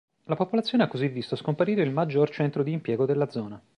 [0.23, 3.61] La popolazione ha così visto scomparire il maggior centro di impiego della zona.